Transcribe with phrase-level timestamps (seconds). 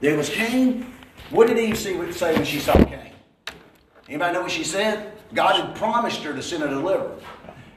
[0.00, 0.92] There was Cain.
[1.30, 3.12] What did Eve see, say when she saw Cain?
[4.08, 5.12] Anybody know what she said?
[5.34, 7.14] God had promised her to send a deliverer.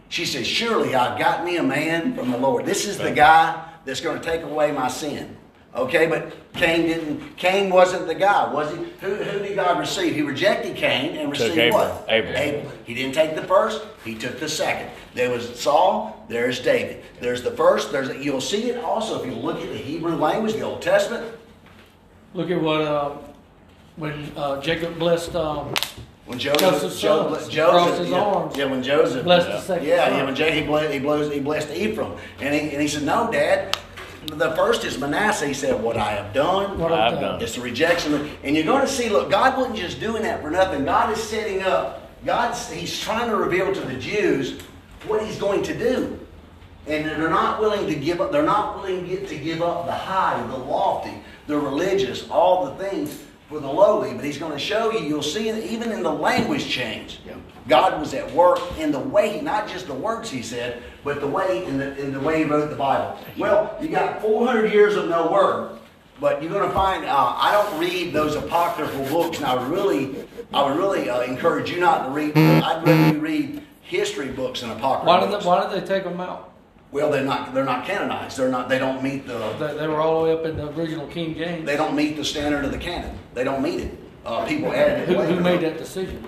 [0.09, 2.65] She said, Surely I've got me a man from the Lord.
[2.65, 5.37] This is the guy that's going to take away my sin.
[5.75, 7.35] Okay, but Cain didn't.
[7.35, 8.77] Cain wasn't the guy, was he?
[9.01, 10.13] Who, who did God receive?
[10.13, 11.79] He rejected Cain and received Abel.
[11.79, 12.05] what?
[12.07, 12.71] Abel.
[12.85, 13.83] He didn't take the first.
[14.05, 14.91] He took the second.
[15.15, 16.25] There was Saul.
[16.29, 17.03] There's David.
[17.19, 17.91] There's the first.
[17.91, 21.35] There's you'll see it also if you look at the Hebrew language, the Old Testament.
[22.33, 23.11] Look at what, uh,
[23.95, 25.73] when, uh, Jacob blessed, um,
[26.25, 28.57] When Joseph, Joseph's Jo- sons Joseph, crossed his yeah, arms.
[28.57, 30.17] yeah, when Joseph Blessed yeah, the second yeah, son.
[30.17, 33.03] yeah, when Jay, he blessed, he blows, he blessed Ephraim, and he, and he said,
[33.03, 33.77] "No, Dad,
[34.27, 37.31] the first is Manasseh." He said, "What I have done, What I've I've done.
[37.33, 37.41] done.
[37.41, 40.49] it's the rejection." And you're going to see, look, God wasn't just doing that for
[40.49, 40.85] nothing.
[40.85, 42.09] God is setting up.
[42.25, 44.61] God's He's trying to reveal to the Jews
[45.07, 46.17] what He's going to do,
[46.87, 48.31] and they're not willing to give up.
[48.31, 51.13] They're not willing to get to give up the high, the lofty,
[51.47, 54.13] the religious, all the things for the lowly.
[54.13, 54.99] But He's going to show you.
[54.99, 57.19] You'll see it even in the language change.
[57.69, 61.27] God was at work in the way, not just the words He said, but the
[61.27, 63.17] way in the in the way He wrote the Bible.
[63.37, 65.79] Well, you got 400 years of no word.
[66.19, 69.67] But you're going to find uh, I don't read those apocryphal books, and I would
[69.67, 70.15] really,
[70.53, 72.37] I would really uh, encourage you not to read.
[72.37, 75.43] I'd rather you read history books and apocryphal why books.
[75.43, 76.52] they, why did they take them out?
[76.93, 78.37] Well, they're not they're not canonized.
[78.37, 78.69] They're not.
[78.69, 81.35] They don't meet the They, they were all the way up in the original King
[81.35, 81.65] James.
[81.65, 83.17] they don't meet the standard of the canon.
[83.33, 83.99] They don't meet it.
[84.23, 86.23] Uh, people added Who, who made that decision?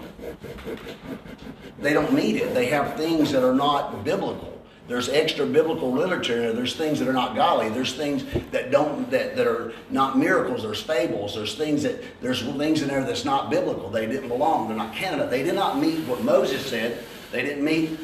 [1.79, 2.55] They don't meet it.
[2.55, 4.51] They have things that are not biblical.
[4.87, 6.51] There's extra biblical literature.
[6.51, 7.69] There's things that are not godly.
[7.69, 10.63] There's things that don't that, that are not miracles.
[10.63, 11.35] There's fables.
[11.35, 13.89] There's things that there's things in there that's not biblical.
[13.91, 14.67] They didn't belong.
[14.67, 15.29] They're not canon.
[15.29, 17.03] They did not meet what Moses said.
[17.31, 17.99] They didn't meet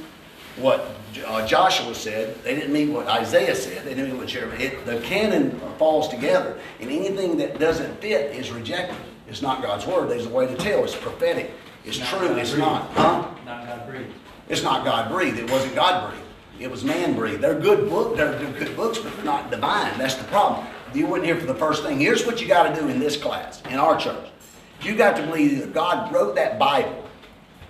[0.58, 2.42] what uh, Joshua said.
[2.44, 3.86] They didn't mean what Isaiah said.
[3.86, 4.60] They didn't meet what Jeremiah.
[4.60, 8.98] It, the canon falls together, and anything that doesn't fit is rejected.
[9.28, 10.10] It's not God's word.
[10.10, 10.84] There's a way to tell.
[10.84, 11.52] It's prophetic.
[11.86, 12.28] It's Not true.
[12.28, 12.66] God It's breathed.
[12.66, 12.92] not.
[12.92, 13.28] Huh?
[13.46, 14.14] Not God breathed.
[14.50, 15.40] It's not God breathed.
[15.40, 16.26] It wasn't God breathed.
[16.60, 17.42] It was man breathed.
[17.42, 18.18] They're good book.
[18.18, 19.98] They're they're good books, but they're not divine.
[19.98, 20.68] That's the problem.
[20.94, 22.00] You wouldn't hear for the first thing.
[22.00, 24.28] Here's what you got to do in this class, in our church.
[24.82, 27.08] You got to believe that God wrote that Bible,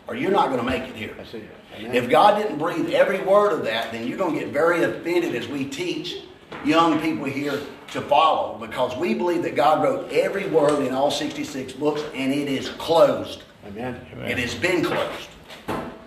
[0.08, 1.14] or you're not going to make it here.
[1.16, 1.32] That's
[1.78, 5.36] If God didn't breathe every word of that, then you're going to get very offended
[5.36, 6.16] as we teach
[6.66, 7.60] young people here
[7.92, 12.32] to follow because we believe that God wrote every word in all 66 books and
[12.34, 13.44] it is closed.
[13.68, 14.00] Amen.
[14.26, 15.30] It has been closed.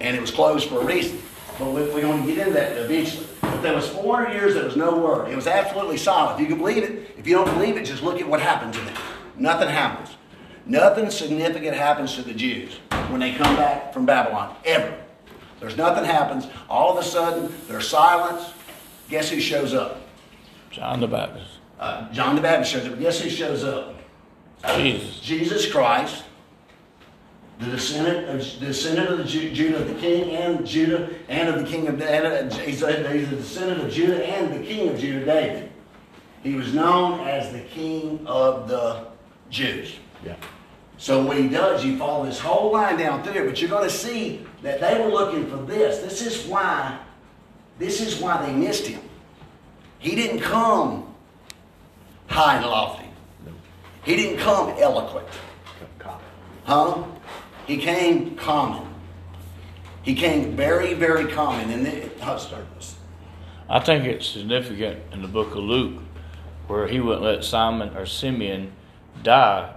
[0.01, 1.21] And it was closed for a reason.
[1.59, 3.27] But we- we're going to get into that eventually.
[3.41, 5.31] But there was 400 years, there was no word.
[5.31, 6.35] It was absolutely silent.
[6.37, 8.75] If you can believe it, if you don't believe it, just look at what happened
[8.75, 8.95] to them.
[9.37, 10.17] Nothing happens.
[10.67, 12.79] Nothing significant happens to the Jews
[13.11, 14.95] when they come back from Babylon, ever.
[15.65, 16.47] There's nothing happens.
[16.69, 18.53] All of a sudden, there's silence.
[19.09, 19.99] Guess who shows up?
[20.71, 21.53] John the Baptist.
[21.81, 22.99] Uh, John the Baptist shows up.
[22.99, 23.95] Guess who shows up?
[24.77, 25.21] Jesus.
[25.21, 26.25] Jesus Christ,
[27.61, 31.67] the descendant of, descendant of the Ju- Judah, the king and Judah, and of the
[31.67, 35.25] king of uh, he's, a, he's a descendant of Judah and the king of Judah,
[35.25, 35.73] David.
[36.43, 39.07] He was known as the king of the
[39.49, 39.95] Jews.
[40.23, 40.37] Yeah.
[40.99, 43.89] So what he does, you follow this whole line down through it, but you're going
[43.89, 45.99] to see that they were looking for this.
[45.99, 46.99] This is why,
[47.79, 49.01] this is why they missed him.
[49.99, 51.15] He didn't come
[52.27, 53.07] high and lofty.
[54.05, 55.29] He didn't come eloquent.
[56.65, 57.05] Huh?
[57.67, 58.87] He came common.
[60.03, 61.71] He came very, very common.
[61.71, 62.65] And then, oh, start.
[63.69, 66.03] I think it's significant in the book of Luke
[66.67, 68.73] where he wouldn't let Simon or Simeon
[69.23, 69.75] die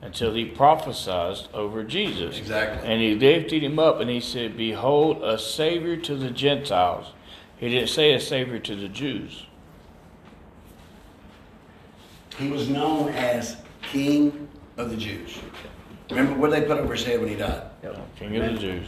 [0.00, 2.38] until he prophesied over Jesus.
[2.38, 2.88] Exactly.
[2.88, 7.12] And he lifted him up and he said, Behold, a Savior to the Gentiles.
[7.56, 9.46] He didn't say a Savior to the Jews.
[12.38, 15.38] He was known as King of the Jews.
[16.10, 17.64] Remember what they put over his head when he died?
[18.16, 18.86] King of the Jews.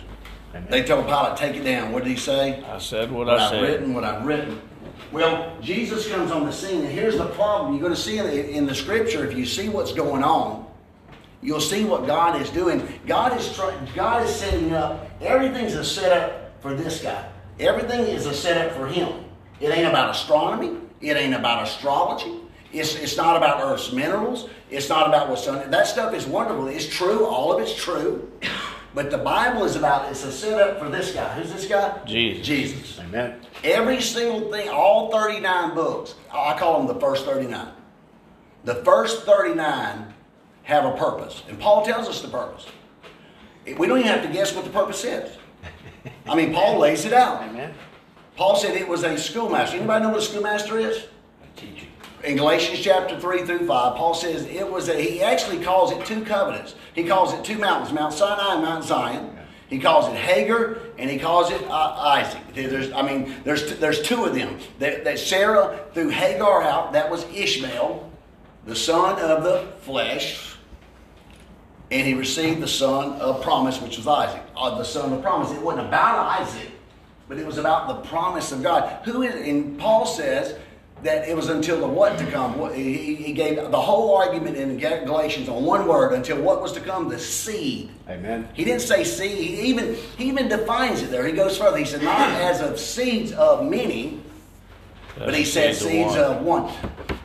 [0.69, 1.93] They told Pilate, take it down.
[1.93, 2.63] What did he say?
[2.65, 3.63] I said what, what I I've said.
[3.63, 4.61] written, what I've written.
[5.13, 7.73] Well, Jesus comes on the scene, and here's the problem.
[7.73, 10.70] You're going to see in the, in the scripture, if you see what's going on,
[11.43, 12.87] you'll see what God is doing.
[13.07, 13.87] God is trying.
[13.95, 15.11] God is setting up.
[15.21, 17.29] Everything's a setup for this guy.
[17.59, 19.25] Everything is a setup for him.
[19.61, 20.79] It ain't about astronomy.
[21.01, 22.33] It ain't about astrology.
[22.73, 24.49] It's, it's not about Earth's minerals.
[24.71, 26.69] It's not about what's on That stuff is wonderful.
[26.69, 27.27] It's true.
[27.27, 28.31] All of it's true.
[28.93, 31.33] But the Bible is about, it's a setup for this guy.
[31.35, 32.01] Who's this guy?
[32.07, 32.45] Jesus.
[32.45, 32.99] Jesus.
[32.99, 33.41] Amen.
[33.63, 37.69] Every single thing, all 39 books, I call them the first 39.
[38.65, 40.13] The first 39
[40.71, 41.43] have a purpose.
[41.49, 42.67] And Paul tells us the purpose.
[43.67, 45.37] We don't even have to guess what the purpose is.
[46.27, 47.43] I mean, Paul lays it out.
[47.43, 47.75] Amen.
[48.37, 49.77] Paul said it was a schoolmaster.
[49.77, 51.07] Anybody know what a schoolmaster is?
[51.57, 51.89] Teaching.
[52.25, 56.07] in Galatians chapter 3 through 5, Paul says it was a, he actually calls it
[56.07, 56.77] two covenants.
[56.95, 59.37] He calls it two mountains, Mount Sinai and Mount Zion.
[59.69, 62.43] He calls it Hagar and he calls it uh, Isaac.
[62.55, 64.59] There's, I mean, there's, there's two of them.
[64.79, 68.11] That, that Sarah threw Hagar out, that was Ishmael,
[68.67, 70.50] the son of the flesh.
[71.91, 74.43] And he received the son of promise, which was Isaac.
[74.57, 75.51] Uh, the son of promise.
[75.51, 76.71] It wasn't about Isaac,
[77.29, 79.05] but it was about the promise of God.
[79.05, 80.57] Who is, and Paul says
[81.03, 82.75] that it was until the what to come.
[82.75, 86.81] He, he gave the whole argument in Galatians on one word until what was to
[86.81, 87.91] come, the seed.
[88.09, 88.49] Amen.
[88.53, 89.37] He didn't say seed.
[89.39, 91.27] He even he even defines it there.
[91.27, 91.79] He goes further.
[91.79, 94.21] He said not as of seeds of many,
[95.19, 96.73] but he said Seeds seeds of one,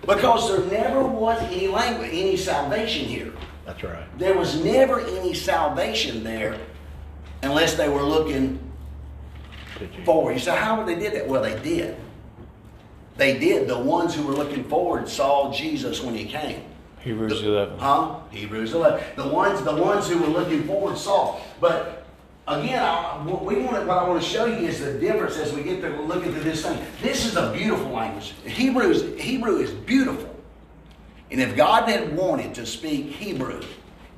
[0.02, 3.34] because there never was any language, any salvation here.
[3.82, 4.20] That's right.
[4.20, 6.60] There was never any salvation there,
[7.42, 8.60] unless they were looking
[10.04, 10.34] forward.
[10.34, 11.28] You say, how would they did that?
[11.28, 11.98] Well, they did.
[13.18, 13.68] They did.
[13.68, 16.64] The ones who were looking forward saw Jesus when he came.
[17.00, 17.78] Hebrews 11.
[17.78, 18.20] Huh?
[18.32, 19.04] Hebrews 11.
[19.16, 21.40] The ones, the ones who were looking forward saw.
[21.62, 22.06] But
[22.48, 25.54] again, I, what we want, what I want to show you is the difference as
[25.54, 26.84] we get to look into this thing.
[27.02, 28.34] This is a beautiful language.
[28.46, 30.35] Hebrews, Hebrew is beautiful.
[31.32, 33.62] And if God had wanted to speak Hebrew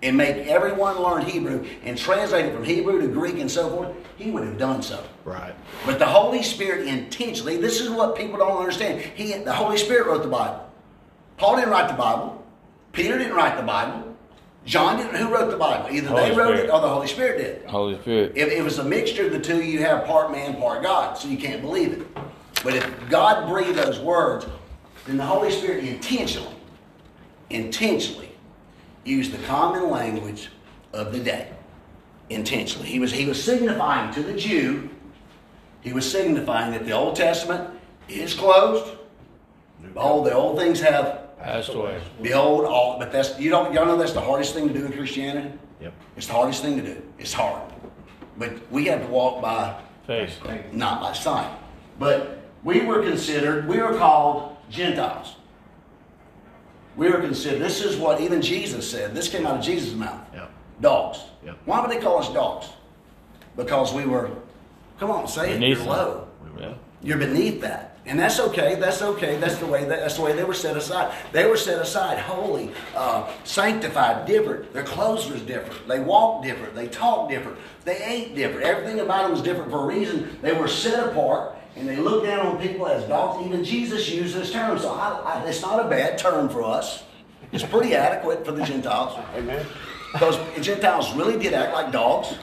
[0.03, 3.95] and make everyone learn Hebrew and translate it from Hebrew to Greek and so forth,
[4.17, 5.03] He would have done so.
[5.25, 5.55] Right.
[5.85, 9.01] But the Holy Spirit intentionally, this is what people don't understand.
[9.01, 10.69] He, the Holy Spirit wrote the Bible.
[11.37, 12.45] Paul didn't write the Bible.
[12.91, 14.15] Peter didn't write the Bible.
[14.65, 15.15] John didn't.
[15.15, 15.87] Who wrote the Bible?
[15.89, 16.65] Either they wrote Spirit.
[16.65, 17.65] it or the Holy Spirit did.
[17.69, 18.33] Holy Spirit.
[18.35, 21.29] If it was a mixture of the two, you have part man, part God, so
[21.29, 22.07] you can't believe it.
[22.63, 24.45] But if God breathed those words,
[25.05, 26.53] then the Holy Spirit intentionally,
[27.49, 28.31] intentionally
[29.03, 30.49] used the common language
[30.93, 31.49] of the day.
[32.29, 32.87] Intentionally.
[32.87, 34.89] He was, he was signifying to the Jew,
[35.81, 37.69] he was signifying that the Old Testament
[38.09, 38.97] is closed.
[39.93, 42.01] Behold, the old things have Passed away.
[42.21, 44.91] behold all but that's you don't y'all know that's the hardest thing to do in
[44.91, 45.53] Christianity?
[45.79, 45.93] Yep.
[46.17, 47.01] It's the hardest thing to do.
[47.19, 47.71] It's hard.
[48.37, 50.39] But we have to walk by, faith,
[50.71, 51.55] not by sight.
[51.99, 55.35] But we were considered, we were called Gentiles.
[56.97, 59.15] We were considered, this is what even Jesus said.
[59.15, 60.19] This came out of Jesus' mouth.
[60.33, 60.51] Yep.
[60.81, 61.19] Dogs.
[61.45, 61.57] Yep.
[61.65, 62.67] Why would they call us dogs?
[63.55, 64.31] Because we were,
[64.99, 66.27] come on, say it, you're low.
[66.59, 66.73] Yeah.
[67.03, 67.99] You're beneath that.
[68.07, 68.75] And that's okay.
[68.75, 69.37] That's okay.
[69.37, 69.83] That's the way.
[69.83, 71.13] That's the way they were set aside.
[71.33, 74.71] They were set aside, holy, uh, sanctified, different.
[74.73, 75.87] Their clothes was different.
[75.89, 76.73] They walked different.
[76.73, 77.57] They talked different.
[77.83, 78.63] They ate different.
[78.65, 80.39] Everything about them was different for a reason.
[80.41, 83.45] They were set apart, and they look down on people as dogs.
[83.45, 87.03] Even Jesus used this term, so I, I, it's not a bad term for us.
[87.51, 89.17] It's pretty adequate for the Gentiles.
[89.35, 89.65] Amen.
[90.11, 92.35] Because Gentiles really did act like dogs.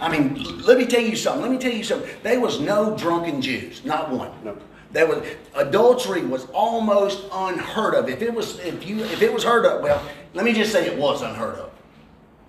[0.00, 1.42] I mean, let me tell you something.
[1.42, 2.08] Let me tell you something.
[2.22, 4.30] There was no drunken Jews, not one.
[4.42, 4.56] No.
[4.92, 8.08] There was adultery was almost unheard of.
[8.08, 10.00] If it was, if you, if it was heard of, well,
[10.34, 11.70] let me just say it was unheard of.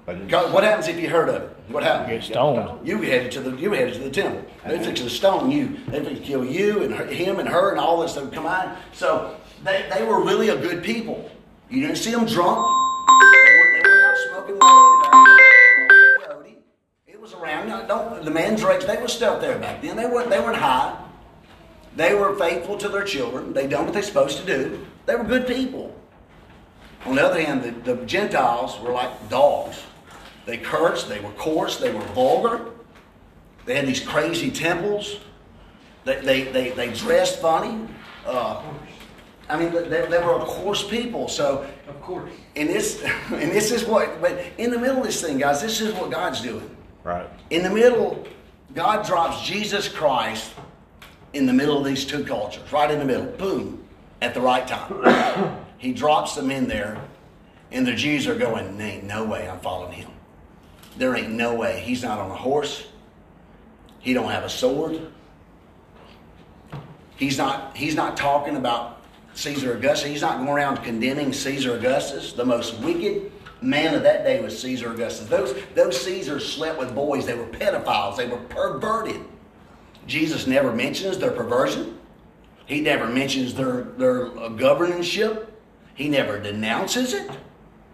[0.05, 1.57] Because what happens if you heard of it?
[1.67, 2.27] What happens?
[2.27, 2.65] Get happens?
[2.65, 2.87] stoned.
[2.87, 4.45] You headed to the, you headed to the temple.
[4.65, 5.79] They fix to stone you.
[5.87, 8.45] They fix to kill you and her, him and her and all this would come
[8.45, 8.77] on.
[8.93, 11.31] So they, they were really a good people.
[11.71, 12.67] You didn't see them drunk.
[13.45, 14.59] They weren't, they weren't out smoking
[16.43, 16.57] weed.
[17.07, 17.67] It was around.
[17.67, 18.85] No, Don't the mandrakes.
[18.85, 19.95] They were still there back then.
[19.95, 20.29] They weren't.
[20.29, 20.95] They weren't high.
[21.95, 23.53] They were faithful to their children.
[23.53, 24.85] They done what they're supposed to do.
[25.07, 25.95] They were good people.
[27.05, 29.81] On the other hand, the, the Gentiles were like dogs.
[30.45, 31.09] They cursed.
[31.09, 31.77] They were coarse.
[31.77, 32.65] They were vulgar.
[33.65, 35.19] They had these crazy temples.
[36.03, 37.87] They, they, they, they dressed funny.
[38.25, 38.61] Uh,
[39.49, 41.27] I mean, they, they were a coarse people.
[41.27, 42.31] So, Of course.
[42.55, 45.81] and this, and this is what, but in the middle of this thing, guys, this
[45.81, 46.75] is what God's doing.
[47.03, 47.27] right.
[47.49, 48.25] In the middle,
[48.73, 50.53] God drops Jesus Christ
[51.33, 53.83] in the middle of these two cultures, right in the middle, boom,
[54.21, 55.57] at the right time.
[55.77, 56.99] he drops them in there,
[57.71, 60.09] and the Jews are going, ain't no way I'm following him.
[60.97, 61.81] There ain't no way.
[61.81, 62.87] He's not on a horse.
[63.99, 64.99] He don't have a sword.
[67.17, 69.01] He's not, he's not talking about
[69.33, 70.09] Caesar Augustus.
[70.09, 72.33] He's not going around condemning Caesar Augustus.
[72.33, 75.27] The most wicked man of that day was Caesar Augustus.
[75.27, 77.25] Those, those Caesars slept with boys.
[77.25, 78.17] They were pedophiles.
[78.17, 79.21] They were perverted.
[80.07, 81.97] Jesus never mentions their perversion.
[82.65, 85.51] He never mentions their, their governorship.
[85.95, 87.29] He never denounces it.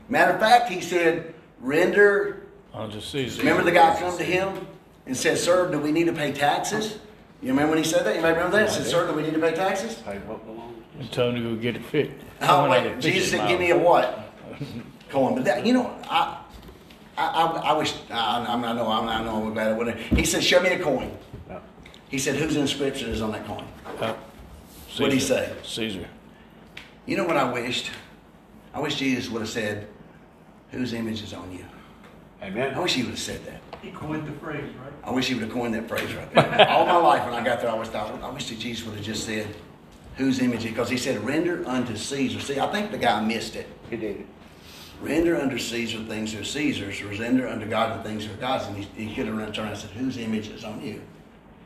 [0.10, 2.41] Matter of fact, he said, render
[2.74, 3.40] Unto Caesar.
[3.40, 4.68] Remember the guy come to him
[5.06, 7.00] and said, Sir, do we need to pay taxes?
[7.42, 8.16] You remember when he said that?
[8.16, 8.70] You may remember that?
[8.70, 9.96] He said, Sir, do we need to pay taxes?
[9.96, 10.78] Pay what belongs.
[11.00, 12.12] And told him to go get it fit.
[12.42, 13.00] Oh, Someone wait.
[13.00, 14.34] Jesus fishing said, Give me a what?
[15.10, 15.36] Coin.
[15.36, 16.40] But that, you know, I,
[17.18, 19.98] I, I, I wish, I, I know, I know I'm bad at whatever.
[19.98, 21.18] He said, Show me a coin.
[21.50, 21.60] No.
[22.10, 23.66] He said, Whose inscription is on that coin?
[24.00, 24.14] Uh,
[24.98, 25.52] What'd he say?
[25.64, 26.08] Caesar.
[27.06, 27.90] You know what I wished?
[28.74, 29.88] I wish Jesus would have said,
[30.70, 31.66] Whose image is on you?
[32.42, 33.62] I wish he would have said that.
[33.82, 34.94] He coined the phrase, right?
[35.04, 36.70] I wish he would have coined that phrase right there.
[36.70, 38.96] All my life when I got there, I always thought, I wish that Jesus would
[38.96, 39.48] have just said,
[40.18, 40.64] Whose image?
[40.64, 42.40] Because he said, Render unto Caesar.
[42.40, 43.68] See, I think the guy missed it.
[43.90, 44.28] He did.
[45.02, 48.38] Render unto Caesar things that are Caesar's, or render unto God the things that are
[48.38, 48.68] God's.
[48.68, 51.02] And he, he could have turned around and said, Whose image is on you?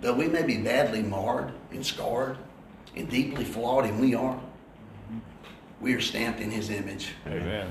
[0.02, 2.38] Though we may be badly marred and scarred
[2.96, 4.40] and deeply flawed, and we are,
[5.82, 7.10] we are stamped in his image.
[7.28, 7.70] Amen.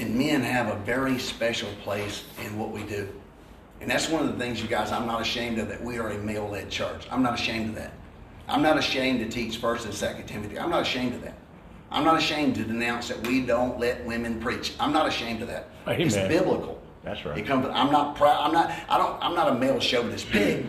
[0.00, 3.06] And men have a very special place in what we do.
[3.82, 6.08] And that's one of the things, you guys, I'm not ashamed of that we are
[6.08, 7.06] a male led church.
[7.10, 7.92] I'm not ashamed of that.
[8.48, 10.58] I'm not ashamed to teach 1st and 2nd Timothy.
[10.58, 11.36] I'm not ashamed of that.
[11.90, 14.72] I'm not ashamed to denounce that we don't let women preach.
[14.80, 15.68] I'm not ashamed of that.
[15.86, 16.80] It's biblical.
[17.02, 17.36] That's right.
[17.36, 17.66] It comes.
[17.66, 18.38] I'm not proud.
[18.40, 18.70] I'm not.
[18.88, 19.22] I don't.
[19.22, 20.66] I'm not a male chauvinist pig.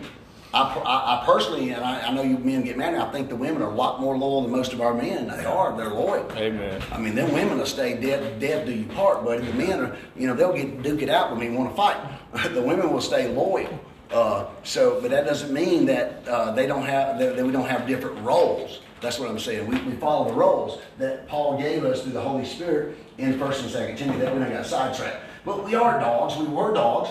[0.54, 2.94] I, I, I personally, and I, I know you men get mad.
[2.94, 5.28] I think the women are a lot more loyal than most of our men.
[5.28, 5.74] They are.
[5.76, 6.30] They're loyal.
[6.32, 6.82] Amen.
[6.92, 9.46] I mean, them women will stay dead, dead do you part, buddy.
[9.46, 11.76] The men are, you know, they'll get duke it out with me and want to
[11.76, 11.96] fight.
[12.54, 13.80] the women will stay loyal.
[14.10, 17.68] Uh, so, but that doesn't mean that uh, they don't have that, that we don't
[17.68, 18.80] have different roles.
[19.00, 19.66] That's what I'm saying.
[19.66, 23.62] We, we follow the roles that Paul gave us through the Holy Spirit in First
[23.62, 24.20] and Second Timothy.
[24.20, 25.24] That we don't got sidetracked.
[25.46, 26.36] But we are dogs.
[26.36, 27.08] We were dogs.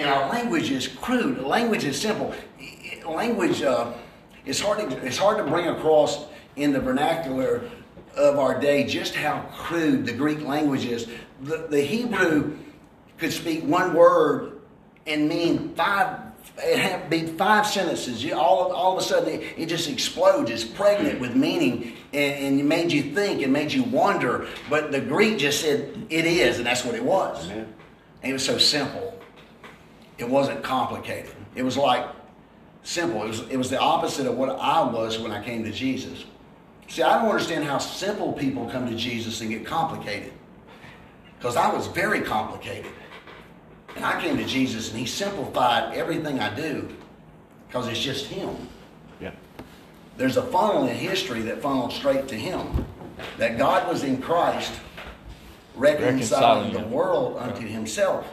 [0.00, 1.40] And our language is crude.
[1.42, 2.34] Language is simple.
[3.06, 3.92] Language uh,
[4.46, 4.78] is hard.
[4.78, 6.24] To, it's hard to bring across
[6.56, 7.68] in the vernacular
[8.16, 11.06] of our day just how crude the Greek language is.
[11.42, 12.56] The, the Hebrew
[13.18, 14.60] could speak one word
[15.06, 16.18] and mean five.
[16.56, 18.24] It have be five sentences.
[18.24, 20.50] You, all of, all of a sudden, it, it just explodes.
[20.50, 24.46] It's pregnant with meaning, and, and it made you think and made you wonder.
[24.70, 27.50] But the Greek just said it is, and that's what it was.
[27.50, 27.74] Amen.
[28.22, 29.19] And it was so simple.
[30.20, 31.34] It wasn't complicated.
[31.54, 32.06] It was like
[32.82, 33.24] simple.
[33.24, 36.24] It was, it was the opposite of what I was when I came to Jesus.
[36.88, 40.32] See, I don't understand how simple people come to Jesus and get complicated.
[41.38, 42.92] Because I was very complicated.
[43.96, 46.94] And I came to Jesus and he simplified everything I do
[47.66, 48.54] because it's just him.
[49.20, 49.32] Yeah.
[50.18, 52.84] There's a funnel in history that funneled straight to him.
[53.38, 54.72] That God was in Christ
[55.76, 58.26] reconciling Reconciling the world unto himself.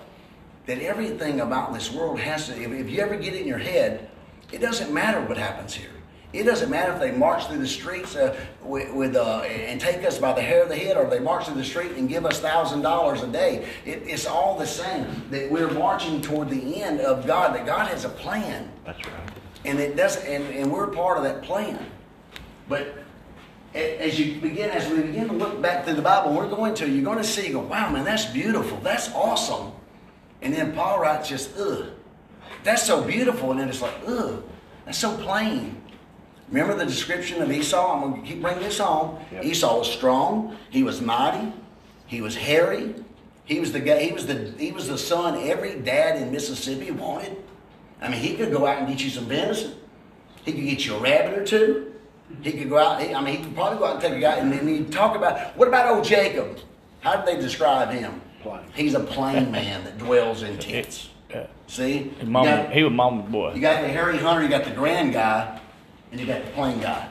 [0.68, 4.10] That everything about this world has to, if, you ever get in your head,
[4.52, 5.90] it doesn't matter what happens here.
[6.34, 10.04] It doesn't matter if they march through the streets uh, with, with uh, and take
[10.04, 12.26] us by the hair of the head, or they march through the street and give
[12.26, 13.66] us thousand dollars a day.
[13.86, 15.24] It, it's all the same.
[15.32, 17.56] That we're marching toward the end of God.
[17.56, 19.16] That God has a plan That's right.
[19.64, 21.80] and it does and, and we're part of that plan
[22.68, 22.96] but
[23.74, 26.90] as you begin as we begin to look back through the bible we're going to
[26.90, 29.72] you're going to see you go wow man that's beautiful that's awesome
[30.48, 31.88] and then paul writes just ugh
[32.64, 34.44] that's so beautiful and then it's like ugh
[34.86, 35.82] that's so plain
[36.50, 39.20] remember the description of esau i'm going to keep bringing this home.
[39.32, 39.44] Yep.
[39.44, 41.52] esau was strong he was mighty
[42.06, 42.96] he was hairy
[43.44, 46.92] he was the guy he was the he was the son every dad in mississippi
[46.92, 47.36] wanted
[48.02, 49.74] I mean, he could go out and get you some venison.
[50.46, 51.94] He could get you a rabbit or two.
[52.42, 53.02] He could go out.
[53.02, 54.36] He, I mean, he could probably go out and take a guy.
[54.36, 56.60] And then you talk about what about old Jacob?
[57.00, 58.22] How did they describe him?
[58.50, 58.64] Plain.
[58.74, 61.10] He's a plain man that dwells in tents.
[61.30, 61.48] Yeah.
[61.68, 63.54] See, His mama, got, he was mama's boy.
[63.54, 65.60] you got the hairy hunter, you got the grand guy,
[66.12, 67.10] and you got the plain guy.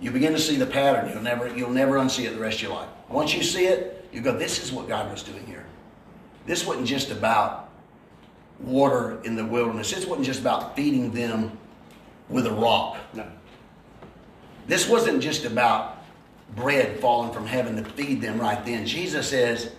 [0.00, 1.10] You begin to see the pattern.
[1.12, 2.88] You'll never, you'll never unsee it the rest of your life.
[3.08, 5.64] Once you see it, you go, "This is what God was doing here.
[6.46, 7.70] This wasn't just about
[8.60, 9.92] water in the wilderness.
[9.92, 11.56] This wasn't just about feeding them
[12.28, 12.98] with a rock.
[13.14, 13.26] No.
[14.66, 16.02] This wasn't just about
[16.54, 18.86] bread falling from heaven to feed them right then.
[18.86, 19.72] Jesus says,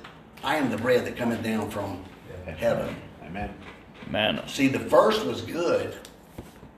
[0.44, 2.04] "I am the bread that cometh down from
[2.58, 3.54] heaven." Amen.
[4.10, 4.48] Manna.
[4.48, 5.96] See, the first was good.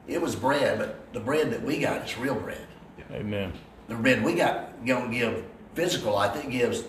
[0.07, 2.65] It was bread, but the bread that we got is real bread.
[3.11, 3.53] Amen.
[3.87, 6.83] The bread we got don't give physical life, it gives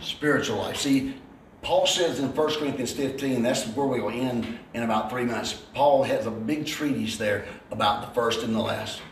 [0.00, 0.76] spiritual life.
[0.76, 1.14] See,
[1.62, 5.52] Paul says in 1 Corinthians 15, that's where we will end in about three months.
[5.74, 9.02] Paul has a big treatise there about the first and the last.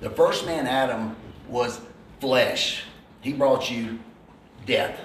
[0.00, 1.16] The first man, Adam,
[1.48, 1.80] was
[2.20, 2.84] flesh.
[3.22, 3.98] He brought you
[4.66, 5.00] death.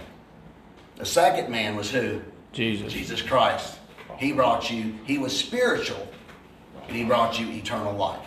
[1.01, 2.21] The second man was who?
[2.53, 2.93] Jesus.
[2.93, 3.79] Jesus Christ.
[4.19, 6.07] He brought you, he was spiritual,
[6.87, 8.23] and he brought you eternal life.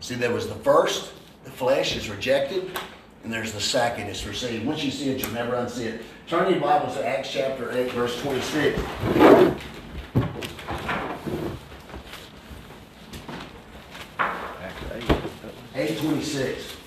[0.00, 1.12] See, there was the first,
[1.44, 2.76] the flesh is rejected,
[3.22, 4.66] and there's the second, it's received.
[4.66, 6.02] Once you see it, you'll never unsee it.
[6.26, 8.82] Turn your Bibles to Acts chapter 8, verse 26.
[14.18, 15.02] Acts 8.
[15.76, 16.78] 826.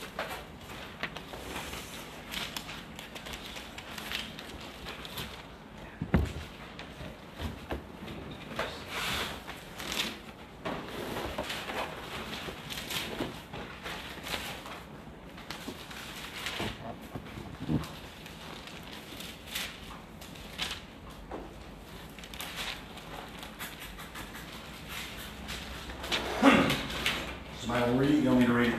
[27.60, 28.24] Somebody want to read it?
[28.24, 28.76] You want me to read it?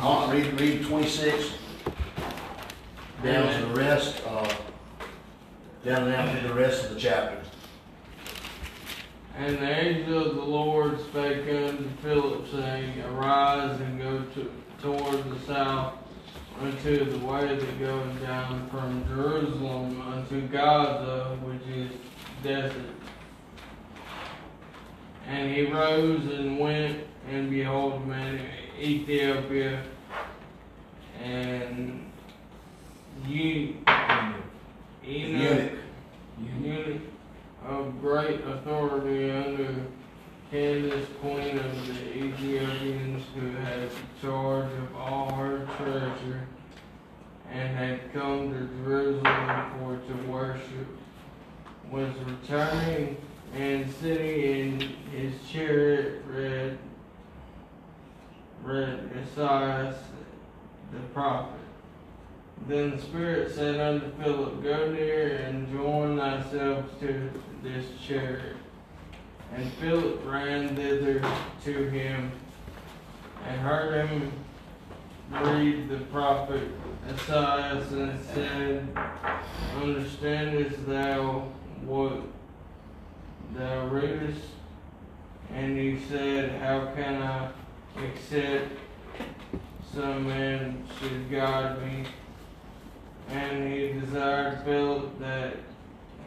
[0.00, 1.52] I want to read, read twenty-six.
[3.24, 4.54] Down to the rest, uh,
[5.98, 7.38] down and down to the rest of the chapter.
[9.36, 14.50] And the angel of the Lord spake unto Philip, saying, Arise and go to,
[14.80, 15.94] toward the south
[16.60, 21.90] unto the way that goeth down from Jerusalem unto Gaza, which is
[22.42, 22.74] desert.
[25.28, 29.82] And he rose and went, and behold, a man in Ethiopia,
[31.22, 32.10] and
[33.26, 33.76] you,
[35.08, 35.72] Eunuch.
[36.62, 37.00] eunuch
[37.66, 39.74] of great authority under
[40.50, 42.16] Candace, queen of the
[42.88, 43.90] Ethiopians, who had
[44.22, 46.46] charge of all her treasure,
[47.50, 50.86] and had come to Jerusalem for to worship,
[51.90, 53.16] was returning
[53.54, 54.80] and sitting in
[55.10, 56.78] his chariot read,
[58.62, 59.94] read Isaiah
[60.92, 61.54] the prophet.
[62.66, 67.30] Then the Spirit said unto Philip, Go near and join thyself to
[67.62, 68.56] this chariot.
[69.54, 71.22] And Philip ran thither
[71.64, 72.32] to him,
[73.46, 74.32] and heard him
[75.30, 76.68] read the prophet
[77.08, 78.88] Isaiah, and said,
[79.76, 81.48] Understandest thou
[81.84, 82.22] what
[83.54, 84.44] thou readest?
[85.54, 87.50] And he said, How can I,
[88.04, 88.72] except
[89.94, 92.04] some man should guide me?
[93.30, 95.56] And he desired Philip that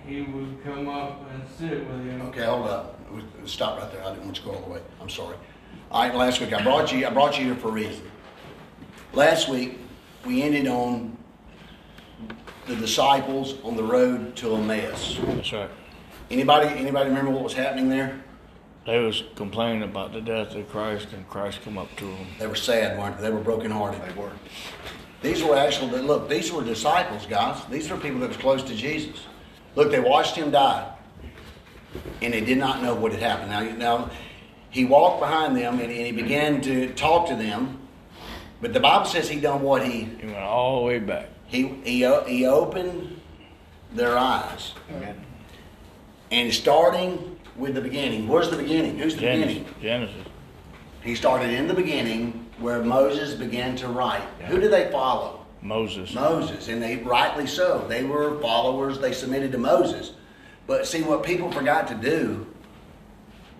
[0.05, 2.21] he would come up and sit with him.
[2.27, 2.99] Okay, hold up.
[3.45, 4.03] Stop right there.
[4.03, 4.81] I didn't want to go all the way.
[4.99, 5.35] I'm sorry.
[5.91, 7.05] All right, last week I brought you.
[7.05, 8.09] I brought you here for a reason.
[9.11, 9.77] Last week
[10.25, 11.17] we ended on
[12.65, 15.19] the disciples on the road to Emmaus.
[15.21, 15.69] That's right.
[16.29, 16.69] Anybody?
[16.69, 18.23] Anybody remember what was happening there?
[18.85, 22.27] They was complaining about the death of Christ, and Christ come up to them.
[22.39, 23.23] They were sad, weren't they?
[23.23, 24.01] They were brokenhearted.
[24.01, 24.31] They were.
[25.21, 26.29] These were actually look.
[26.29, 27.65] These were disciples, guys.
[27.69, 29.25] These were people that was close to Jesus.
[29.75, 30.89] Look, they watched him die,
[32.21, 33.51] and they did not know what had happened.
[33.51, 34.11] Now, now
[34.71, 37.77] he walked behind them and, and he began to talk to them.
[38.61, 41.27] But the Bible says he done what he He went all the way back.
[41.47, 43.19] he he uh, he opened
[43.93, 45.19] their eyes, Amen.
[46.31, 48.27] and starting with the beginning.
[48.27, 48.97] Where's the beginning?
[48.97, 49.57] Who's the Genesis.
[49.57, 49.75] beginning?
[49.81, 50.27] Genesis.
[51.03, 54.23] He started in the beginning where Moses began to write.
[54.39, 54.47] Yeah.
[54.47, 55.45] Who did they follow?
[55.63, 56.13] Moses.
[56.13, 57.85] Moses, and they rightly so.
[57.89, 58.99] They were followers.
[58.99, 60.13] They submitted to Moses.
[60.67, 62.45] But see, what people forgot to do,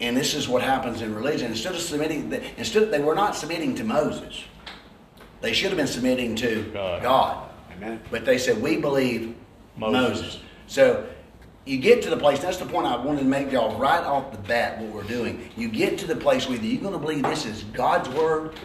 [0.02, 1.52] and this is what happens in religion.
[1.52, 4.44] Instead of submitting, instead they were not submitting to Moses.
[5.42, 7.02] They should have been submitting to God.
[7.02, 7.50] God.
[7.78, 8.02] Amen.
[8.12, 9.36] But they said, "We believe
[9.78, 10.40] Moses." Moses.
[10.68, 11.08] So
[11.66, 12.40] you get to the place.
[12.40, 14.80] That's the point I wanted to make y'all right off the bat.
[14.80, 17.64] What we're doing, you get to the place where you're going to believe this is
[17.66, 18.56] God's word,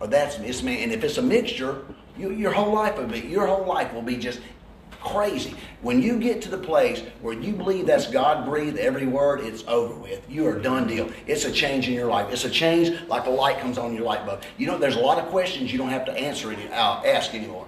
[0.00, 0.78] or that's it's man.
[0.78, 1.84] And if it's a mixture,
[2.16, 4.40] you, your whole life will be your whole life will be just
[5.02, 5.54] crazy.
[5.80, 9.64] When you get to the place where you believe that's God breathed every word, it's
[9.66, 10.28] over with.
[10.30, 11.10] You are done deal.
[11.26, 12.32] It's a change in your life.
[12.32, 14.42] It's a change like a light comes on your light bulb.
[14.58, 17.34] You know, there's a lot of questions you don't have to answer any, uh, ask
[17.34, 17.66] anymore.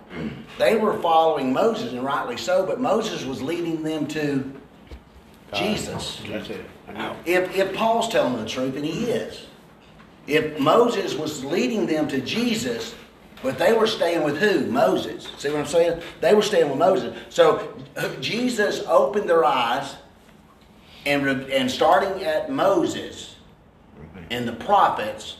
[0.59, 4.53] They were following Moses, and rightly so, but Moses was leading them to
[5.53, 6.20] Jesus.
[6.29, 6.64] That's it.
[7.25, 9.47] If, if Paul's telling the truth, and he is,
[10.27, 12.94] if Moses was leading them to Jesus,
[13.44, 14.66] but they were staying with who?
[14.66, 15.28] Moses.
[15.37, 16.00] See what I'm saying?
[16.22, 17.14] They were staying with Moses.
[17.28, 17.76] So
[18.20, 19.96] Jesus opened their eyes,
[21.04, 23.37] and, and starting at Moses
[24.30, 25.37] and the prophets,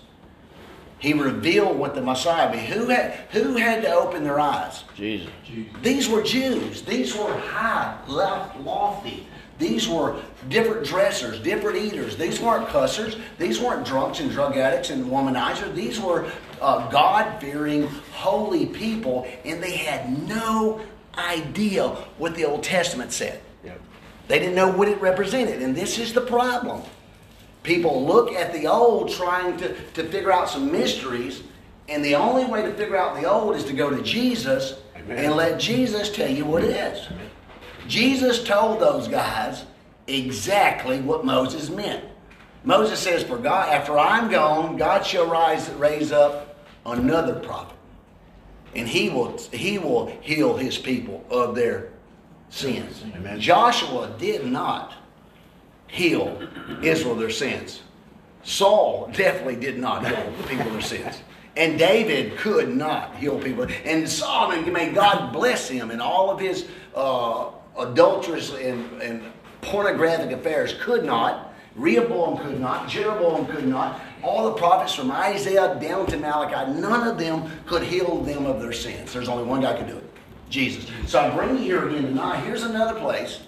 [0.99, 2.67] he revealed what the Messiah would be.
[2.67, 4.85] Who had, who had to open their eyes?
[4.95, 5.31] Jesus.
[5.81, 6.83] These were Jews.
[6.83, 9.27] These were high, lofty.
[9.59, 12.17] These were different dressers, different eaters.
[12.17, 13.17] These weren't cussers.
[13.39, 15.75] These weren't drunks and drug addicts and womanizers.
[15.75, 16.31] These were
[16.65, 20.81] uh, God fearing, holy people, and they had no
[21.17, 23.41] idea what the Old Testament said.
[23.65, 23.81] Yep.
[24.29, 25.63] They didn't know what it represented.
[25.63, 26.83] And this is the problem.
[27.63, 31.43] People look at the old trying to, to figure out some mysteries,
[31.89, 35.25] and the only way to figure out the old is to go to Jesus Amen.
[35.25, 37.09] and let Jesus tell you what it is.
[37.87, 39.65] Jesus told those guys
[40.07, 42.05] exactly what Moses meant.
[42.65, 46.54] Moses says, For God, after I'm gone, God shall rise raise up
[46.87, 47.77] another prophet.
[48.75, 51.91] And he will he will heal his people of their
[52.49, 53.05] sins.
[53.15, 53.41] Amen.
[53.41, 54.95] Joshua did not
[55.87, 56.41] heal
[56.83, 57.83] Israel their sins.
[58.43, 61.23] Saul definitely did not heal the people their sins.
[61.57, 63.67] And David could not heal people.
[63.85, 66.67] And Solomon, may God bless him in all of his
[66.97, 69.23] uh, adulterous and, and
[69.61, 71.55] pornographic affairs, could not.
[71.77, 72.89] Rehoboam could not.
[72.89, 74.01] Jeroboam could not.
[74.25, 78.61] All the prophets from Isaiah down to Malachi, none of them could heal them of
[78.61, 79.13] their sins.
[79.13, 80.15] There's only one guy could do it
[80.55, 80.89] Jesus.
[81.07, 82.45] So I bring you here again tonight.
[82.45, 83.41] Here's another place.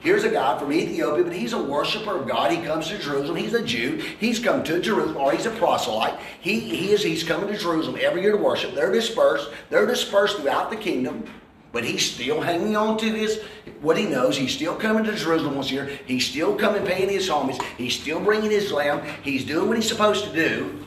[0.00, 2.52] Here's a guy from Ethiopia, but he's a worshiper of God.
[2.52, 3.36] He comes to Jerusalem.
[3.36, 3.96] He's a Jew.
[4.20, 6.16] He's come to Jerusalem, or he's a proselyte.
[6.40, 8.74] He, he is he's coming to Jerusalem every year to worship.
[8.74, 9.50] They're dispersed.
[9.70, 11.24] They're dispersed throughout the kingdom.
[11.72, 13.42] But he's still hanging on to his
[13.80, 14.36] what he knows.
[14.36, 15.98] He's still coming to Jerusalem once a year.
[16.06, 17.58] He's still coming paying his homage.
[17.76, 19.02] He's still bringing his lamb.
[19.22, 20.84] He's doing what he's supposed to do.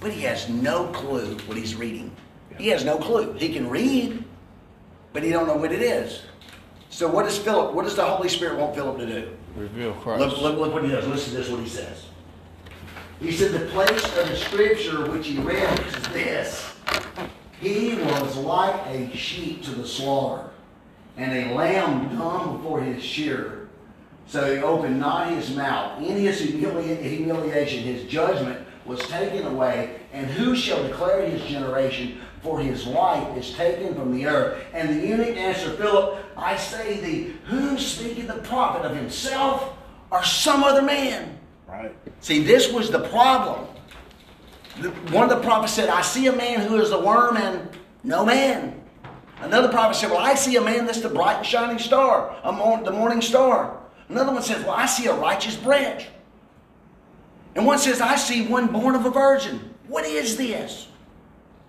[0.00, 2.14] But he has no clue what he's reading.
[2.58, 3.34] He has no clue.
[3.34, 4.24] He can read,
[5.12, 6.22] but he don't know what it is.
[6.90, 7.74] So what does Philip?
[7.74, 9.36] What does the Holy Spirit want Philip to do?
[9.56, 10.20] Reveal Christ.
[10.20, 11.06] Look, look, look what he does.
[11.06, 11.48] Listen to this.
[11.50, 12.06] What he says.
[13.20, 16.72] He said the place of the scripture which he read is this.
[17.60, 20.50] He was like a sheep to the slaughter,
[21.16, 23.68] and a lamb dumb before his shearer.
[24.26, 26.02] So he opened not his mouth.
[26.02, 30.00] In his humili- humiliation, his judgment was taken away.
[30.12, 32.20] And who shall declare his generation?
[32.42, 34.62] For his life is taken from the earth.
[34.72, 39.76] And the eunuch answered Philip, I say thee, who speaketh the prophet of himself
[40.10, 41.38] or some other man?
[41.66, 41.92] Right.
[42.20, 43.66] See, this was the problem.
[45.10, 47.68] One of the prophets said, I see a man who is a worm and
[48.04, 48.75] no man.
[49.40, 52.92] Another prophet said, Well, I see a man that's the bright and shining star, the
[52.92, 53.78] morning star.
[54.08, 56.08] Another one says, Well, I see a righteous branch.
[57.54, 59.74] And one says, I see one born of a virgin.
[59.88, 60.88] What is this?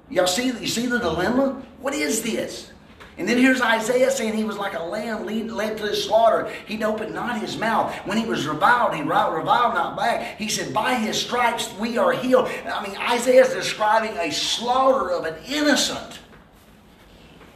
[0.10, 1.62] Y'all see, you see the dilemma?
[1.80, 2.72] What is this?
[3.18, 6.52] And then here's Isaiah saying he was like a lamb lead, led to the slaughter.
[6.68, 7.96] He'd open not his mouth.
[8.06, 10.38] When he was reviled, he reviled not back.
[10.38, 12.48] He said, By his stripes we are healed.
[12.48, 16.20] I mean, Isaiah is describing a slaughter of an innocent.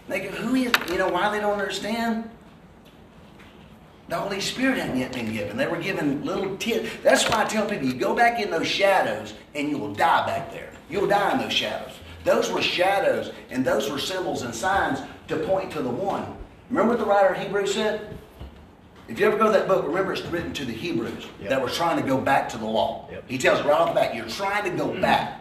[0.07, 2.29] They go, who is, you know why they don't understand?
[4.09, 5.55] The Holy Spirit hadn't yet been given.
[5.55, 6.97] They were given little tidbits.
[7.01, 10.25] That's why I tell people, you go back in those shadows and you will die
[10.25, 10.69] back there.
[10.89, 11.93] You'll die in those shadows.
[12.25, 16.25] Those were shadows and those were symbols and signs to point to the one.
[16.69, 18.17] Remember what the writer of Hebrews said?
[19.07, 21.49] If you ever go to that book, remember it's written to the Hebrews Yep.
[21.49, 23.07] that were trying to go back to the law.
[23.11, 23.23] Yep.
[23.27, 25.01] He tells right off the bat, you're trying to go mm.
[25.01, 25.40] back.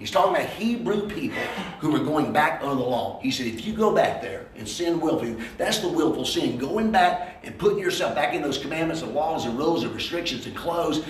[0.00, 1.42] He's talking about Hebrew people
[1.78, 3.20] who were going back under the law.
[3.22, 6.56] He said, if you go back there and sin willfully, that's the willful sin.
[6.56, 10.46] Going back and putting yourself back in those commandments and laws and rules and restrictions
[10.46, 11.04] and clothes.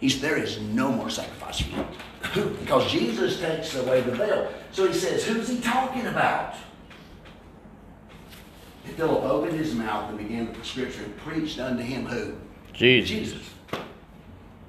[0.00, 1.86] He said, there is no more sacrifice for you.
[2.60, 4.52] because Jesus takes away the veil.
[4.72, 6.56] So he says, who's he talking about?
[8.84, 12.34] And Philip opened his mouth and began the scripture and preached unto him who?
[12.74, 13.08] Jesus.
[13.08, 13.50] Jesus.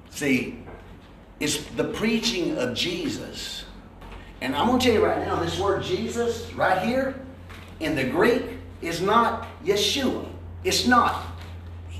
[0.08, 0.61] See,
[1.42, 3.64] it's the preaching of Jesus.
[4.40, 7.20] And I'm going to tell you right now, this word Jesus, right here,
[7.80, 8.44] in the Greek,
[8.80, 10.24] is not Yeshua.
[10.62, 11.24] It's not.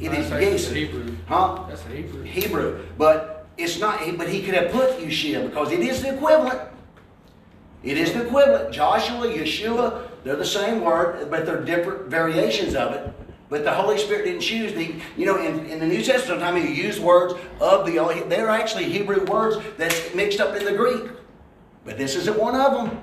[0.00, 0.72] It is That's Jesus.
[0.72, 1.16] Hebrew.
[1.26, 1.64] Huh?
[1.68, 2.22] That's Hebrew.
[2.22, 2.86] Hebrew.
[2.96, 6.60] But it's not, but he could have put Yeshua because it is the equivalent.
[7.82, 8.72] It is the equivalent.
[8.72, 13.12] Joshua, Yeshua, they're the same word, but they're different variations of it.
[13.52, 16.64] But the Holy Spirit didn't choose the, you know, in, in the New Testament, sometimes
[16.64, 21.10] you use words of the, they're actually Hebrew words that's mixed up in the Greek.
[21.84, 23.02] But this isn't one of them.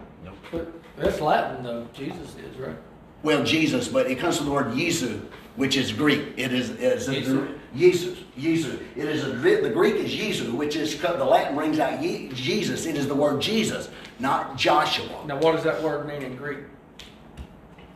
[0.51, 1.87] But that's Latin though.
[1.93, 2.75] Jesus is right.
[3.21, 5.21] Well, Jesus, but it comes from the word Yesu,
[5.55, 6.33] which is Greek.
[6.35, 7.55] It is, it is Yesu.
[7.75, 8.17] Jesus.
[8.35, 8.81] Yesu.
[8.95, 12.87] It is a, the Greek is Yesu, which is the Latin brings out Jesus.
[12.87, 15.27] It is the word Jesus, not Joshua.
[15.27, 16.57] Now, what does that word mean in Greek?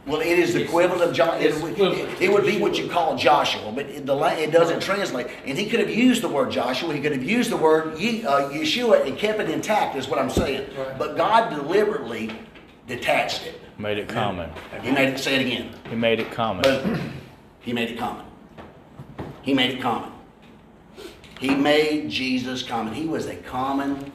[0.06, 1.40] Well, it is the equivalent of Joshua.
[1.40, 5.28] It, it, it would be what you call Joshua, but it, the, it doesn't translate.
[5.46, 6.94] And he could have used the word Joshua.
[6.94, 9.96] He could have used the word Ye, uh, Yeshua and kept it intact.
[9.96, 10.70] Is what I'm saying.
[10.78, 11.00] Right.
[11.00, 12.38] But God deliberately
[12.86, 13.62] detached it.
[13.78, 14.52] Made it common.
[14.82, 15.20] He made it.
[15.20, 15.74] Say it again.
[15.90, 16.64] He made it common.
[16.64, 17.14] Boom.
[17.62, 18.26] He made it common.
[19.42, 20.12] He made it common.
[21.40, 22.94] He made Jesus common.
[22.94, 24.12] He was a common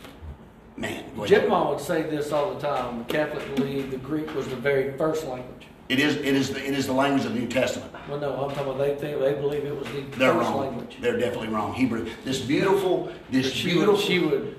[0.76, 1.04] man.
[1.16, 1.42] Go ahead.
[1.42, 2.98] Jim would say this all the time.
[2.98, 5.67] The Catholic believe the Greek was the very first language.
[5.88, 6.16] It is.
[6.16, 6.50] It is.
[6.50, 7.92] The, it is the language of the New Testament.
[8.08, 10.60] Well, no, I'm talking about they think they believe it was the They're wrong.
[10.60, 10.96] language.
[11.00, 11.72] They're definitely wrong.
[11.74, 12.08] Hebrew.
[12.24, 13.12] This beautiful.
[13.30, 13.94] This She beautiful.
[13.94, 14.56] would, she would,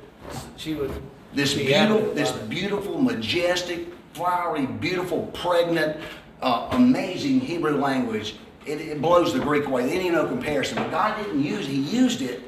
[0.58, 0.92] she would.
[1.34, 2.14] this be beautiful.
[2.14, 2.50] This it.
[2.50, 5.98] beautiful, majestic, flowery, beautiful, pregnant,
[6.42, 8.36] uh, amazing Hebrew language.
[8.66, 9.86] It, it blows the Greek away.
[9.88, 10.78] There ain't no comparison.
[10.78, 11.66] But God didn't use.
[11.68, 12.42] He used it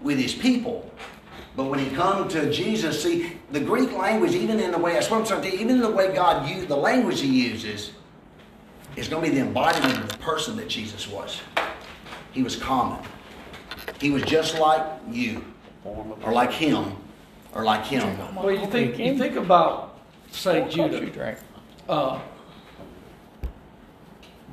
[0.00, 0.90] with His people.
[1.54, 5.10] But when he come to Jesus, see the Greek language, even in the way that's
[5.10, 7.28] what I'm trying to tell you, even in the way God used the language He
[7.50, 7.90] uses,
[8.96, 11.40] is going to be the embodiment of the person that Jesus was.
[12.32, 12.98] He was common.
[14.00, 15.44] He was just like you,
[15.84, 16.96] or like him,
[17.54, 18.16] or like him.
[18.34, 19.98] Well, you think, you think about,
[20.30, 21.06] say, You Judah.
[21.06, 21.38] drank.
[21.88, 22.20] Uh,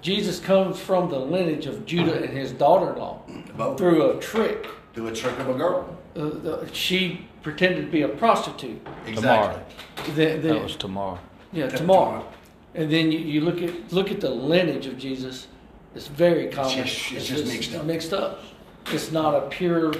[0.01, 3.21] Jesus comes from the lineage of Judah and his daughter-in-law
[3.57, 3.77] Both.
[3.77, 4.67] through a trick.
[4.93, 5.97] Through a trick of a girl.
[6.15, 8.85] Uh, the, she pretended to be a prostitute.
[9.05, 9.61] Exactly.
[10.13, 11.19] The, the, That was tomorrow.
[11.51, 12.25] yeah, That's tomorrow.
[12.75, 15.47] And then you, you look at look at the lineage of Jesus.
[15.95, 16.85] It's very common.
[16.85, 17.85] just- it's just mixed up.
[17.85, 18.43] Mixed up.
[18.91, 19.93] It's not a pure.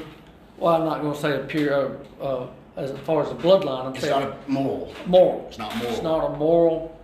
[0.57, 1.97] Well, I'm not going to say a pure.
[2.21, 4.93] Uh, uh, as far as the bloodline, I'm It's saying not a moral.
[5.05, 5.45] moral.
[5.49, 5.91] It's not moral.
[5.93, 6.99] It's not a moral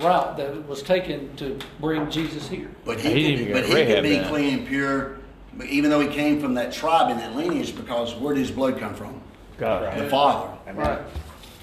[0.00, 2.70] route that was taken to bring Jesus here.
[2.84, 5.18] But he, He didn't could, even but he could be in clean and pure,
[5.54, 8.50] but even though he came from that tribe and that lineage, because where did his
[8.50, 9.20] blood come from?
[9.56, 9.98] God.
[9.98, 10.50] The father.
[10.74, 10.98] Right.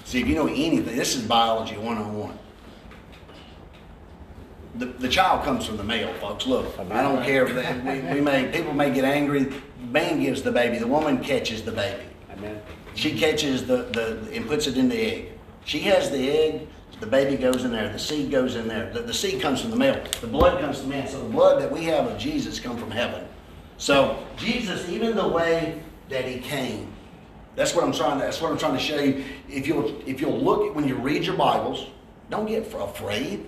[0.04, 2.38] See, if you know anything, this is biology one on one.
[4.76, 6.46] The, the child comes from the male, folks.
[6.46, 7.46] Look, I don't care.
[7.46, 9.52] if they- We, we may people may get angry.
[9.90, 10.78] Man gives the baby.
[10.78, 12.04] The woman catches the baby.
[12.32, 12.60] Amen.
[12.94, 15.28] She catches the, the and puts it in the egg.
[15.64, 16.66] She has the egg.
[17.00, 17.88] The baby goes in there.
[17.92, 18.90] The seed goes in there.
[18.92, 20.00] The, the seed comes from the male.
[20.20, 21.06] The blood comes from man.
[21.08, 23.26] So the blood that we have of Jesus come from heaven.
[23.76, 26.92] So Jesus, even the way that he came,
[27.56, 28.24] that's what I'm trying to.
[28.24, 29.24] That's what I'm trying to show you.
[29.50, 31.88] If you'll if you'll look when you read your Bibles,
[32.30, 33.44] don't get afraid.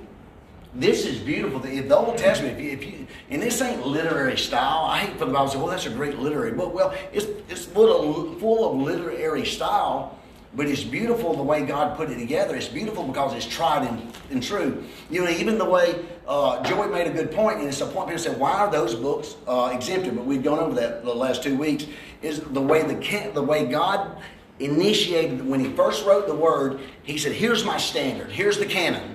[0.75, 1.61] This is beautiful.
[1.61, 4.87] The, the Old Testament, if you, if you, and this ain't literary style.
[4.87, 6.75] I hate for the Bible to say, well, that's a great literary book.
[6.75, 10.19] Well, it's, it's full of, full of literary style,
[10.55, 12.57] but it's beautiful the way God put it together.
[12.57, 14.83] It's beautiful because it's tried and, and true.
[15.11, 16.61] You know, even the way uh,
[16.91, 19.71] made a good point, and it's a point people said, why are those books uh,
[19.73, 20.17] exempted?
[20.17, 21.87] But we've gone over that the last two weeks.
[22.21, 24.17] Is the way the the way God
[24.59, 26.81] initiated when He first wrote the Word.
[27.03, 28.31] He said, "Here's my standard.
[28.31, 29.13] Here's the canon."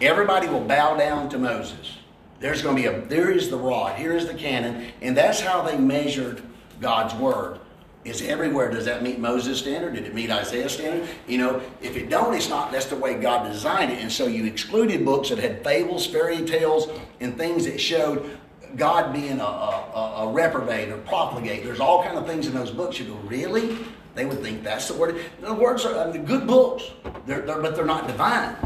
[0.00, 1.98] Everybody will bow down to Moses.
[2.38, 5.40] There's going to be a, there is the rod, here is the canon, and that's
[5.40, 6.42] how they measured
[6.80, 7.60] God's word.
[8.04, 9.94] Is everywhere, does that meet Moses' standard?
[9.94, 11.08] Did it meet Isaiah's standard?
[11.26, 13.98] You know, if it don't, it's not, that's the way God designed it.
[14.00, 16.88] And so you excluded books that had fables, fairy tales,
[17.20, 18.38] and things that showed
[18.76, 21.64] God being a, a, a reprobate or profligate.
[21.64, 23.00] There's all kind of things in those books.
[23.00, 23.76] You go, really?
[24.14, 25.20] They would think that's the word.
[25.40, 26.84] The words are I mean, good books,
[27.26, 28.56] they're, they're, but they're not divine.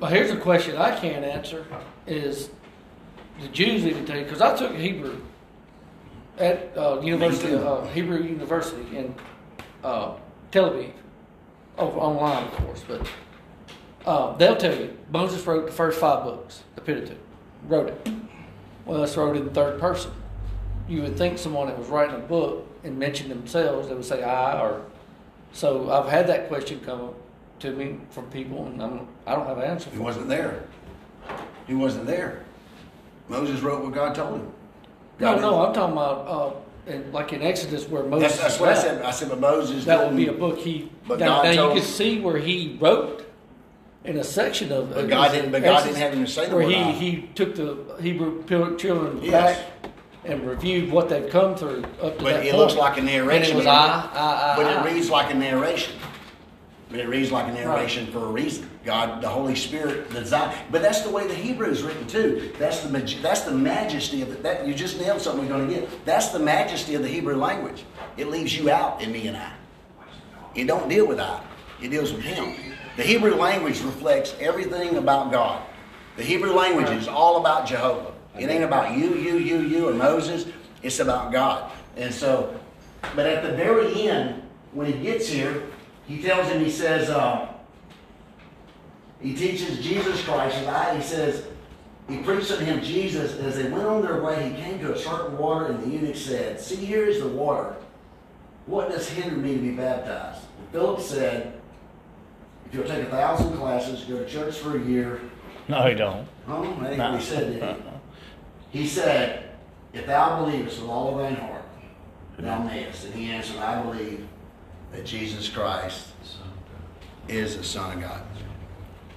[0.00, 1.66] Well, here's a question I can't answer:
[2.06, 2.48] Is
[3.38, 4.24] the Jews tell you?
[4.24, 5.20] Because I took Hebrew
[6.38, 7.58] at uh, University, too.
[7.58, 9.14] uh, Hebrew University in
[9.84, 10.14] uh,
[10.50, 10.92] Tel Aviv,
[11.76, 12.82] over online, of course.
[12.88, 13.06] But
[14.06, 17.18] uh, they'll tell you Moses wrote the first five books, the Pentateuch,
[17.68, 18.08] wrote it.
[18.86, 20.12] Well, it's wrote in the third person.
[20.88, 24.22] You would think someone that was writing a book and mentioned themselves, they would say
[24.22, 24.82] I or.
[25.52, 27.14] So I've had that question come up
[27.60, 30.64] to me from people, and I'm, I don't have an answer He wasn't there.
[31.66, 32.42] He wasn't there.
[33.28, 34.52] Moses wrote what God told him.
[35.20, 38.32] No, God no, I'm talking about uh, in, like in Exodus where Moses.
[38.38, 39.02] That's, that's what I said.
[39.02, 40.90] I said, but Moses That would be a book he.
[41.06, 43.26] But now, God now you can see where he wrote
[44.04, 44.92] in a section of.
[44.94, 46.92] But God didn't- but God Exodus didn't have him to say the where word he
[46.92, 49.58] he took the Hebrew children Yes.
[49.58, 49.92] back
[50.24, 52.56] and reviewed what they've come through up to But that it point.
[52.56, 53.52] looks like a And narration.
[53.54, 53.72] it was I,
[54.12, 55.94] I, I, But it reads like a narration.
[56.90, 58.68] But it reads like a narration for a reason.
[58.84, 60.58] God, the Holy Spirit designed.
[60.72, 62.52] But that's the way the Hebrew is written too.
[62.58, 62.88] That's the
[63.22, 64.66] that's the majesty of the, that.
[64.66, 66.04] You just nailed something we're going to get.
[66.04, 67.84] That's the majesty of the Hebrew language.
[68.16, 69.52] It leaves you out in me and I.
[70.56, 71.40] It don't deal with I.
[71.80, 72.56] It deals with Him.
[72.96, 75.62] The Hebrew language reflects everything about God.
[76.16, 78.12] The Hebrew language is all about Jehovah.
[78.38, 80.46] It ain't about you, you, you, you, or Moses.
[80.82, 81.70] It's about God.
[81.96, 82.58] And so,
[83.14, 85.62] but at the very end, when he gets here,
[86.10, 87.48] he tells him, he says, uh,
[89.20, 90.56] he teaches Jesus Christ.
[90.66, 91.44] I, he says,
[92.08, 93.36] he preached to him Jesus.
[93.36, 95.88] And as they went on their way, he came to a certain water, and the
[95.88, 97.76] eunuch said, See, here is the water.
[98.66, 100.40] What does hinder me to be baptized?
[100.58, 101.60] And Philip said,
[102.66, 105.20] If you'll take a thousand classes, go to church for a year,
[105.68, 106.26] No, he don't.
[106.46, 106.62] huh?
[106.80, 107.12] That ain't No.
[107.12, 107.62] what he said, did
[108.72, 108.80] he?
[108.80, 109.50] He said,
[109.92, 111.62] If thou believest with all of thine heart,
[112.38, 113.04] thou mayest.
[113.04, 114.26] And he answered, I believe
[114.92, 116.08] that Jesus Christ
[117.28, 118.22] is the Son of God.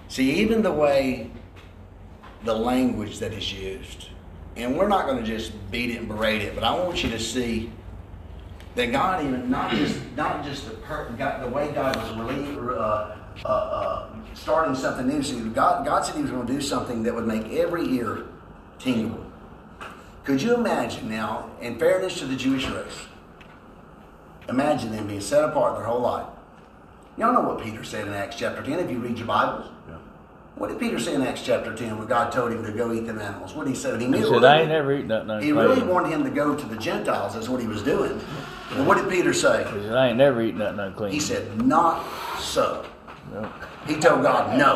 [0.08, 1.32] See, even the way
[2.44, 4.10] the language that is used,
[4.56, 7.10] and we're not going to just beat it and berate it, but I want you
[7.10, 7.72] to see
[8.76, 12.56] that God even not just not just the per, God, the way God was really
[12.76, 15.24] uh, uh, uh, starting something new.
[15.24, 18.26] See, God, God said He was going to do something that would make every ear
[18.80, 19.26] tingle.
[20.24, 23.08] Could you imagine now, in fairness to the Jewish race,
[24.50, 26.26] imagine them being set apart their whole life.
[27.18, 29.70] Y'all know what Peter said in Acts chapter 10 if you read your Bibles.
[29.88, 29.96] Yeah.
[30.56, 33.06] What did Peter say in Acts chapter 10 when God told him to go eat
[33.06, 33.54] them animals?
[33.54, 33.98] What did he say?
[34.00, 35.56] He, He said, I ain't never eaten nothing he unclean.
[35.56, 37.34] really wanted him to go to the Gentiles.
[37.36, 38.20] That's what he was doing.
[38.72, 39.64] And what did Peter say?
[39.74, 41.12] He said, I ain't never eaten nothing unclean.
[41.12, 42.04] He said, Not
[42.40, 42.86] so.
[43.32, 43.52] No.
[43.88, 44.72] He told God, No.